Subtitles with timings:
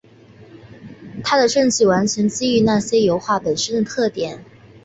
[1.23, 4.43] 他的证据完全基于那些油画本身的特点。